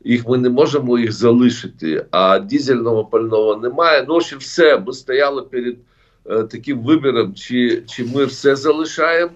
Їх 0.03 0.27
ми 0.27 0.37
не 0.37 0.49
можемо 0.49 0.99
їх 0.99 1.11
залишити, 1.11 2.05
а 2.11 2.39
дізельного 2.39 3.05
пального 3.05 3.55
немає. 3.55 4.05
Ну, 4.07 4.21
ще 4.21 4.35
все. 4.35 4.77
Ми 4.87 4.93
стояли 4.93 5.41
перед 5.41 5.75
таким 6.23 6.83
вибором, 6.83 7.33
чи, 7.33 7.83
чи 7.87 8.05
ми 8.05 8.25
все 8.25 8.55
залишаємо, 8.55 9.31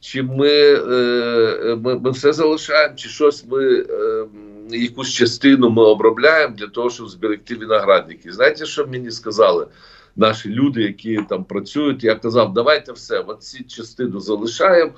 чи 0.00 0.22
ми, 0.22 0.50
е, 0.50 1.78
ми, 1.82 1.98
ми 1.98 2.10
все 2.10 2.32
залишаємо, 2.32 2.94
чи 2.96 3.08
щось 3.08 3.44
ми 3.50 3.64
е, 3.74 4.26
якусь 4.70 5.12
частину 5.12 5.70
ми 5.70 5.82
обробляємо 5.82 6.54
для 6.58 6.66
того, 6.66 6.90
щоб 6.90 7.08
зберегти 7.08 7.54
виноградники. 7.54 8.32
Знаєте, 8.32 8.66
що 8.66 8.86
мені 8.86 9.10
сказали 9.10 9.66
наші 10.16 10.48
люди, 10.48 10.82
які 10.82 11.20
там 11.28 11.44
працюють? 11.44 12.04
Я 12.04 12.14
казав, 12.14 12.52
давайте 12.52 12.92
все, 12.92 13.18
от 13.18 13.42
ці 13.42 13.64
частину 13.64 14.20
залишаємо. 14.20 14.92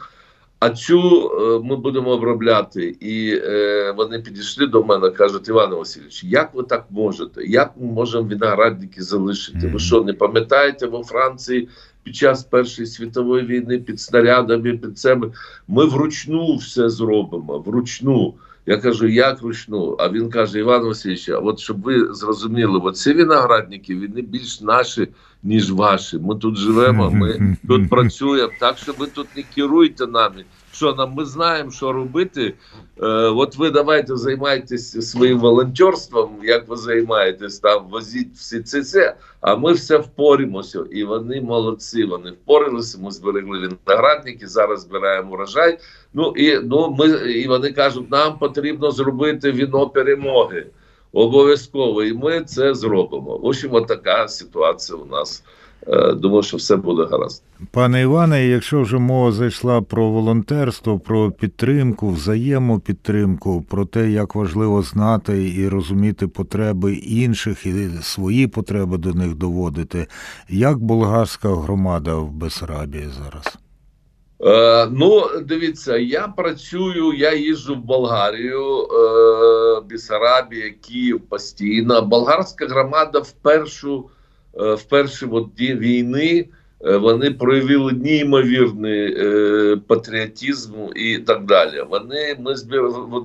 А 0.61 0.71
цю 0.71 1.31
е, 1.31 1.61
ми 1.69 1.77
будемо 1.77 2.11
обробляти, 2.11 2.97
і 3.01 3.41
е, 3.45 3.95
вони 3.97 4.19
підійшли 4.19 4.67
до 4.67 4.85
мене, 4.85 5.11
кажуть, 5.11 5.49
Іван 5.49 5.75
Васильович, 5.75 6.25
як 6.25 6.55
ви 6.55 6.63
так 6.63 6.87
можете? 6.91 7.45
Як 7.45 7.73
ми 7.77 7.87
можемо 7.87 8.29
виноградники 8.29 9.03
залишити? 9.03 9.69
Ви 9.69 9.79
що 9.79 10.03
не 10.03 10.13
пам'ятаєте 10.13 10.87
во 10.87 11.05
Франції 11.05 11.69
під 12.03 12.17
час 12.17 12.45
Першої 12.45 12.87
світової 12.87 13.47
війни 13.47 13.79
під 13.79 14.01
снарядами, 14.01 14.73
під 14.73 14.99
цими 14.99 15.33
ми 15.69 15.85
вручну 15.85 16.57
все 16.57 16.89
зробимо. 16.89 17.59
Вручну. 17.59 18.35
Я 18.71 18.77
кажу, 18.77 19.09
як 19.09 19.43
ручну? 19.43 19.97
А 19.99 20.09
він 20.09 20.31
каже: 20.31 20.59
Іван 20.59 20.85
Васильович, 20.85 21.29
а 21.29 21.39
от 21.39 21.59
щоб 21.59 21.83
ви 21.83 22.15
зрозуміли, 22.15 22.79
оці 22.79 23.13
виноградники 23.13 23.95
вони 23.95 24.23
більш 24.23 24.61
наші, 24.61 25.09
ніж 25.43 25.73
ваші. 25.73 26.19
Ми 26.19 26.35
тут 26.35 26.57
живемо, 26.57 27.11
ми 27.11 27.57
тут 27.69 27.91
працюємо, 27.91 28.53
так 28.61 28.79
що 28.79 28.93
ви 28.99 29.07
тут 29.07 29.27
не 29.37 29.43
керуйте 29.55 30.07
нами. 30.07 30.45
Що 30.81 30.95
нам 30.95 31.13
ми 31.15 31.25
знаємо, 31.25 31.71
що 31.71 31.93
робити. 31.93 32.55
Е, 33.03 33.07
от 33.13 33.57
ви 33.57 33.71
давайте 33.71 34.17
займайтеся 34.17 35.03
своїм 35.03 35.39
волонтерством, 35.39 36.39
як 36.43 36.69
ви 36.69 36.77
займаєтесь 36.77 37.59
там, 37.59 37.87
возіть 37.91 38.35
всі 38.35 38.61
це, 38.61 38.83
це, 38.83 39.17
а 39.41 39.57
ми 39.57 39.73
все 39.73 39.99
впорімося. 39.99 40.85
І 40.91 41.05
вони 41.05 41.41
молодці. 41.41 42.05
Вони 42.05 42.31
впоралися. 42.31 42.99
Ми 43.03 43.11
зберегли 43.11 43.59
виноградники, 43.59 44.47
зараз 44.47 44.81
збираємо 44.81 45.33
урожай. 45.33 45.79
Ну 46.15 46.33
і 46.37 46.59
ну 46.63 46.97
ми 46.99 47.07
і 47.31 47.49
вони 47.49 47.73
кажуть, 47.73 48.11
нам 48.11 48.39
потрібно 48.39 48.91
зробити 48.91 49.53
віно 49.53 49.89
перемоги. 49.89 50.67
Обов'язково, 51.13 52.03
і 52.03 52.13
ми 52.13 52.41
це 52.41 52.75
зробимо. 52.75 53.39
В 53.39 53.47
общем, 53.47 53.85
така 53.85 54.29
ситуація 54.29 54.99
у 54.99 55.07
нас. 55.07 55.45
Е, 55.87 56.13
Думаю, 56.13 56.43
що 56.43 56.57
все 56.57 56.77
буде 56.77 57.05
гаразд. 57.11 57.43
Пане 57.71 58.03
Іване, 58.03 58.47
якщо 58.47 58.83
вже 58.83 58.99
мова 58.99 59.33
зайшла 59.33 59.83
про 59.83 60.11
волонтерство, 60.11 60.99
про 60.99 61.31
підтримку, 61.31 62.11
взаємопідтримку, 62.11 63.65
про 63.69 63.85
те, 63.85 64.11
як 64.11 64.35
важливо 64.35 64.83
знати 64.83 65.55
і 65.57 65.69
розуміти 65.69 66.29
потреби 66.29 66.95
інших 66.95 67.67
і 67.67 67.89
свої 68.03 68.47
потреби 68.47 68.99
до 68.99 69.13
них 69.13 69.35
доводити, 69.35 70.07
як 70.49 70.79
болгарська 70.79 71.49
громада 71.49 72.15
в 72.15 72.31
Бесарабії 72.31 73.09
зараз? 73.23 73.59
Е, 74.43 74.89
ну, 74.93 75.29
дивіться, 75.45 75.97
я 75.97 76.29
працюю, 76.29 77.13
я 77.13 77.35
їжджу 77.35 77.75
в 77.75 77.85
Болгарію, 77.85 78.83
е, 78.83 79.81
Бісарабія, 79.87 80.71
Київ 80.71 81.21
постійно. 81.21 82.03
Болгарська 82.03 82.67
громада 82.67 83.19
в 83.19 83.33
першу, 83.33 84.11
в 84.55 84.83
перші 84.83 85.27
дні 85.27 85.75
війни 85.75 86.47
е, 86.87 86.97
вони 86.97 87.31
проявили 87.31 87.93
неймовірний 87.93 89.15
е, 89.19 89.77
патріотизм 89.87 90.73
і 90.97 91.19
так 91.19 91.45
далі. 91.45 91.85
Вони 91.91 92.37
ми 92.41 92.57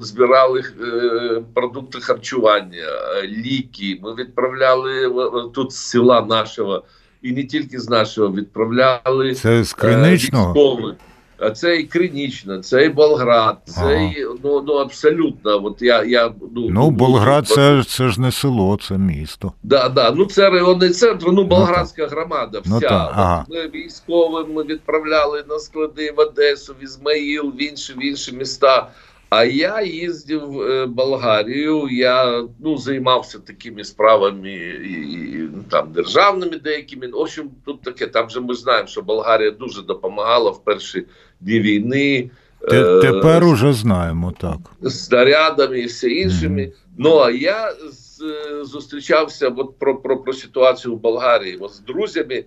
збирали 0.01 0.59
е, 0.81 1.41
продукти 1.53 1.99
харчування, 2.01 2.77
е, 3.17 3.27
ліки. 3.27 3.99
Ми 4.03 4.15
відправляли 4.15 5.13
тут 5.53 5.71
з 5.71 5.75
села 5.77 6.21
нашого. 6.21 6.83
І 7.21 7.31
не 7.31 7.43
тільки 7.43 7.79
з 7.79 7.89
нашого 7.89 8.33
відправляли 8.33 9.33
Це 9.33 9.63
з 9.63 9.73
Е, 9.73 9.75
Криничного? 9.81 10.53
військових. 10.53 10.95
А 11.37 11.51
це 11.51 11.77
і 11.77 11.83
Кринічна, 11.83 12.59
це 12.61 12.85
і 12.85 12.89
Болград, 12.89 13.57
це 13.65 13.81
Ага. 13.81 13.93
і 13.93 14.25
ну, 14.43 14.63
ну 14.67 14.73
абсолютно. 14.73 15.65
От 15.65 15.81
я, 15.81 16.03
я 16.03 16.31
ну, 16.55 16.67
Ну, 16.69 16.89
Болград 16.91 17.47
це, 17.47 17.83
це 17.87 18.09
ж 18.09 18.21
не 18.21 18.31
село, 18.31 18.77
це 18.81 18.97
місто. 18.97 19.53
Да, 19.63 19.89
да. 19.89 20.11
Ну 20.11 20.25
це 20.25 20.49
районний 20.49 20.89
центр, 20.89 21.25
ну 21.31 21.43
болградська 21.43 22.07
громада. 22.07 22.59
Вся 22.59 22.73
Ну, 22.73 22.79
так, 22.79 22.91
ага. 22.91 23.45
Ми 23.49 23.67
військовим 23.67 24.53
ми 24.53 24.63
відправляли 24.63 25.43
на 25.49 25.59
склади 25.59 26.11
в 26.17 26.19
Одесу, 26.19 26.75
в 26.81 26.83
Ізмаїл, 26.83 27.53
в 27.57 27.61
інші 27.61 27.93
в 27.93 28.05
інші 28.05 28.31
міста. 28.31 28.89
А 29.35 29.43
я 29.43 29.81
їздив 29.81 30.51
в 30.51 30.61
е, 30.61 30.85
Болгарію. 30.85 31.87
Я 31.91 32.43
ну 32.59 32.77
займався 32.77 33.39
такими 33.39 33.83
справами 33.83 34.51
і, 34.51 35.13
і, 35.13 35.49
ну, 35.55 35.63
там 35.69 35.91
державними 35.91 36.57
деякими. 36.57 37.07
В 37.07 37.15
общем, 37.15 37.49
тут 37.65 37.81
таке. 37.81 38.07
Там 38.07 38.29
же 38.29 38.41
ми 38.41 38.53
знаємо, 38.53 38.87
що 38.87 39.01
Болгарія 39.01 39.51
дуже 39.51 39.81
допомагала 39.81 40.51
в 40.51 40.63
перші 40.63 41.05
дні 41.39 41.59
війни. 41.59 42.29
Е, 42.71 42.99
тепер 43.01 43.43
уже 43.43 43.73
знаємо, 43.73 44.33
так. 44.41 44.91
снарядами 44.91 45.79
і 45.79 45.85
все 45.85 46.09
іншими. 46.09 46.61
Мгм. 46.61 46.73
Ну 46.97 47.19
а 47.19 47.31
я 47.31 47.73
з, 47.91 48.21
зустрічався 48.63 49.49
от 49.49 49.79
про, 49.79 49.95
про, 49.95 50.17
про 50.17 50.33
ситуацію 50.33 50.95
в 50.95 50.99
Болгарії 50.99 51.57
от, 51.57 51.73
з 51.73 51.79
друзями. 51.79 52.43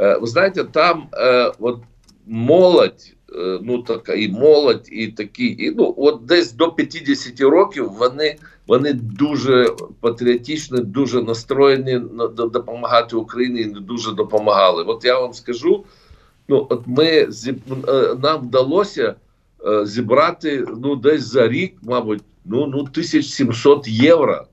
Е, 0.00 0.18
ви 0.18 0.26
знаєте, 0.26 0.64
там 0.64 1.08
е, 1.12 1.52
от 1.58 1.78
молодь, 2.26 3.12
е, 3.12 3.15
ну 3.62 3.82
така 3.82 4.14
і 4.14 4.28
молодь, 4.28 4.88
і 4.92 5.06
такі, 5.08 5.46
і 5.46 5.74
ну 5.76 5.94
от 5.96 6.20
десь 6.24 6.52
до 6.52 6.72
50 6.72 7.40
років 7.40 7.92
вони. 7.98 8.36
Вони 8.66 8.92
дуже 8.92 9.70
патріотичні, 10.00 10.80
дуже 10.80 11.22
настроєні 11.22 12.00
на 12.12 12.26
до- 12.26 12.46
допомагати 12.46 13.16
Україні 13.16 13.60
і 13.60 13.64
дуже 13.64 14.12
допомагали. 14.12 14.82
От 14.82 15.04
я 15.04 15.20
вам 15.20 15.32
скажу, 15.32 15.84
ну 16.48 16.66
от 16.70 16.82
ми 16.86 17.06
е, 17.06 17.28
нам 18.22 18.40
вдалося 18.40 19.14
е, 19.66 19.86
зібрати 19.86 20.66
ну 20.82 20.96
десь 20.96 21.22
за 21.22 21.48
рік, 21.48 21.74
мабуть, 21.82 22.22
ну 22.44 22.66
ну 22.66 22.78
1700 22.78 23.88
євро. 23.88 24.44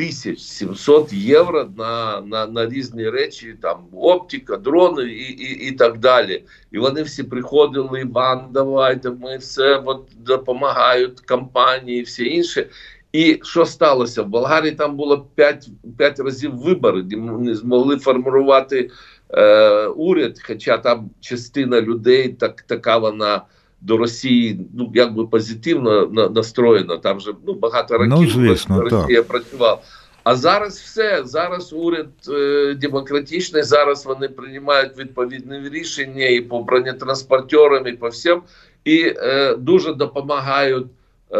1700 0.00 1.12
євро 1.12 1.70
на, 1.76 2.20
на, 2.20 2.46
на 2.46 2.66
різні 2.66 3.08
речі, 3.08 3.54
там 3.62 3.76
оптика, 3.92 4.56
дрони 4.56 5.02
і, 5.02 5.32
і, 5.32 5.68
і 5.68 5.72
так 5.72 5.98
далі. 5.98 6.44
І 6.72 6.78
вони 6.78 7.02
всі 7.02 7.22
приходили, 7.22 8.00
Іван, 8.00 8.46
давайте, 8.50 9.10
ми 9.10 9.36
все 9.36 9.82
от, 9.84 10.06
допомагають 10.16 11.20
компанії, 11.20 12.02
все 12.02 12.24
інше. 12.24 12.66
І 13.12 13.40
що 13.42 13.66
сталося? 13.66 14.22
В 14.22 14.28
Болгарії 14.28 14.72
там 14.72 14.96
було 14.96 15.26
5, 15.34 15.68
5 15.98 16.20
разів 16.20 16.56
вибори, 16.56 17.02
де 17.02 17.16
не 17.16 17.54
змогли 17.54 17.96
формувати 17.96 18.90
е, 19.30 19.86
уряд, 19.86 20.38
хоча 20.46 20.78
там 20.78 21.10
частина 21.20 21.80
людей 21.80 22.28
так, 22.28 22.62
така 22.62 22.98
вона 22.98 23.42
до 23.80 23.96
Росії 23.96 24.60
ну 24.74 24.92
якби 24.94 25.26
позитивно 25.26 26.06
на, 26.06 26.28
настроєна. 26.28 26.96
Там 26.96 27.20
же 27.20 27.32
ну 27.46 27.54
багато 27.54 27.98
років 27.98 28.12
Ну, 28.16 28.26
звісно, 28.26 28.80
Росія 28.80 29.22
працювала. 29.22 29.78
А 30.24 30.36
зараз 30.36 30.78
все. 30.78 31.22
Зараз 31.24 31.72
уряд 31.72 32.08
е, 32.28 32.74
демократичний. 32.74 33.62
Зараз 33.62 34.06
вони 34.06 34.28
приймають 34.28 34.98
відповідні 34.98 35.68
рішення 35.68 36.26
і 36.26 36.40
по 36.40 36.62
бронетранспортерам, 36.62 37.86
і 37.86 37.92
по 37.92 38.08
всім, 38.08 38.42
і 38.84 39.14
е, 39.16 39.56
дуже 39.56 39.94
допомагають. 39.94 40.86
Е, 41.32 41.38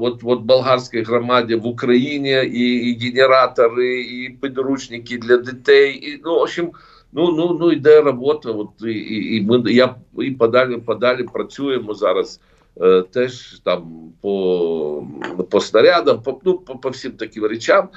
от, 0.00 0.20
от 0.24 0.40
болгарській 0.40 1.02
громаді 1.02 1.54
в 1.54 1.66
Україні 1.66 2.44
і, 2.44 2.90
і 2.90 2.98
генератори, 2.98 4.00
і 4.00 4.38
підручники 4.42 5.18
для 5.18 5.36
дітей. 5.36 5.92
І, 5.92 6.20
ну, 6.24 6.34
в 6.34 6.38
общем, 6.38 6.70
Ну, 7.16 7.32
ну, 7.32 7.56
ну 7.60 7.72
йде 7.72 8.00
робота. 8.00 8.50
От 8.50 8.68
і, 8.84 8.90
і, 8.90 9.36
і 9.36 9.40
ми 9.40 9.72
я 9.72 9.94
і 10.18 10.30
подалі, 10.30 10.76
подалі 10.76 11.22
працюємо 11.32 11.94
зараз. 11.94 12.40
Е, 12.80 13.02
теж 13.02 13.60
там 13.64 14.12
по, 14.20 15.06
по 15.50 15.60
снарядам, 15.60 16.22
по, 16.22 16.40
ну, 16.44 16.58
по, 16.58 16.76
по 16.76 16.88
всім 16.88 17.12
таким 17.12 17.44
речам. 17.44 17.88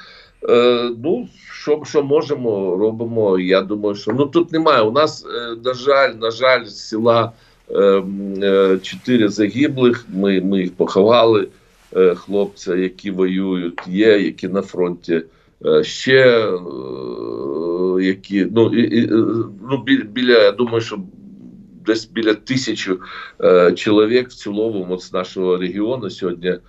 Е, 0.50 0.92
ну, 1.04 1.28
що, 1.52 1.82
що 1.86 2.04
можемо, 2.04 2.78
робимо. 2.78 3.40
Я 3.40 3.62
думаю, 3.62 3.96
що 3.96 4.12
ну 4.12 4.26
тут 4.26 4.52
немає. 4.52 4.82
У 4.82 4.92
нас, 4.92 5.26
е, 5.26 5.56
на 5.66 5.74
жаль, 5.74 6.14
на 6.14 6.32
жаль, 6.32 6.66
з 6.66 6.88
села 6.88 7.32
е, 7.70 8.04
е, 9.10 9.30
загиблих. 9.30 10.06
Ми, 10.10 10.42
ми 10.42 10.62
їх 10.62 10.74
поховали. 10.74 11.48
Е, 11.96 12.16
хлопця, 12.16 12.76
які 12.76 13.12
воюють, 13.12 13.80
є, 13.88 14.20
які 14.20 14.48
на 14.48 14.62
фронті. 14.62 15.22
Е, 15.66 15.84
ще 15.84 16.40
е, 16.40 16.60
які 18.02 18.48
ну, 18.52 18.74
і, 18.74 18.82
і, 18.82 19.06
е, 19.06 19.26
ну 19.70 19.84
біля, 20.14 20.38
я 20.38 20.52
думаю, 20.52 20.82
що 20.82 21.00
десь 21.86 22.06
біля 22.06 22.34
тисячі 22.34 22.94
е, 23.44 23.72
чоловік 23.72 24.30
в 24.30 24.34
цілому 24.34 24.88
от 24.90 25.02
з 25.02 25.14
нашого 25.14 25.58
регіону 25.58 26.10
сьогодні 26.10 26.50
е, 26.50 26.60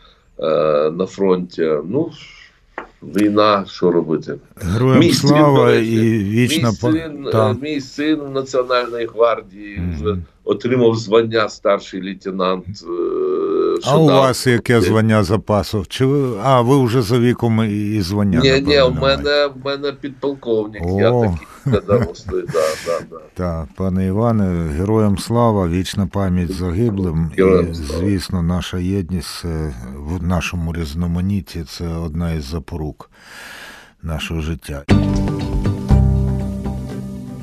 на 0.90 1.06
фронті. 1.06 1.70
Ну, 1.88 2.10
війна, 3.02 3.64
що 3.68 3.90
робити? 3.90 4.34
Героям 4.56 4.98
Мій 4.98 5.12
син, 5.12 5.28
слава 5.28 5.66
речі, 5.66 5.94
і 5.94 6.24
вічна 6.24 6.68
мій 6.70 6.74
син, 6.76 7.28
та. 7.32 7.52
мій 7.62 7.80
син 7.80 8.20
в 8.20 8.30
Національної 8.30 9.06
гвардії 9.06 9.78
Мгм. 9.78 9.94
вже 9.94 10.16
отримав 10.44 10.96
звання 10.96 11.48
старший 11.48 12.02
лейтенант. 12.02 12.66
е, 12.66 13.29
А 13.84 13.98
у 13.98 14.06
дав- 14.06 14.16
вас 14.16 14.46
яке 14.46 14.80
звання 14.80 15.22
запасу? 15.24 15.84
Чи 15.88 16.04
ви 16.04 16.38
а 16.44 16.60
ви 16.60 16.84
вже 16.84 17.02
за 17.02 17.18
віком 17.18 17.64
і 17.70 18.00
звання? 18.02 18.40
Ні, 18.40 18.60
ні, 18.60 18.82
в 18.82 18.94
мене 19.02 19.46
в 19.46 19.66
мене 19.66 19.92
підполковник. 19.92 20.82
Я 20.98 21.10
такий 21.12 21.80
дорослий. 21.86 22.44
Да, 22.46 22.60
да, 22.86 23.00
да. 23.10 23.16
Так, 23.34 23.68
пане 23.76 24.06
Іване, 24.06 24.68
героям 24.78 25.18
слава, 25.18 25.68
вічна 25.68 26.06
пам'ять 26.06 26.52
загиблим. 26.52 27.30
Героям 27.36 27.68
і, 27.70 27.74
слава. 27.74 28.00
звісно, 28.04 28.42
наша 28.42 28.78
єдність 28.78 29.44
е, 29.44 29.74
в 29.96 30.22
нашому 30.22 30.72
різноманітті 30.72 31.64
це 31.68 31.88
одна 31.88 32.32
із 32.32 32.44
запорук 32.44 33.10
нашого 34.02 34.40
життя. 34.40 34.82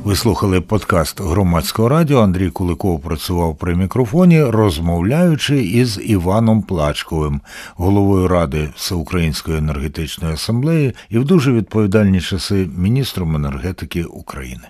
Ви 0.07 0.15
слухали 0.15 0.61
подкаст 0.61 1.21
громадського 1.21 1.89
радіо. 1.89 2.21
Андрій 2.21 2.49
Куликов 2.49 3.01
працював 3.01 3.57
при 3.57 3.75
мікрофоні, 3.75 4.43
розмовляючи 4.43 5.57
із 5.63 5.99
Іваном 6.05 6.61
Плачковим, 6.61 7.41
головою 7.75 8.27
Ради 8.27 8.69
Всеукраїнської 8.75 9.57
енергетичної 9.57 10.33
асамблеї 10.33 10.93
і 11.09 11.19
в 11.19 11.25
дуже 11.25 11.51
відповідальні 11.51 12.21
часи 12.21 12.69
міністром 12.77 13.35
енергетики 13.35 14.03
України. 14.03 14.63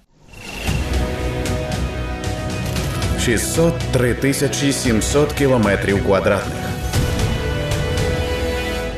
603 3.19 4.13
тисячі 4.13 4.71
700 4.71 5.33
кілометрів 5.33 6.05
квадратних 6.05 6.65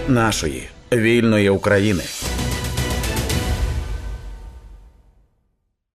нашої 0.08 0.69
вільної 0.93 1.49
України. 1.49 2.04